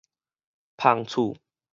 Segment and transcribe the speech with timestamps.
[0.77, 1.35] 帆厝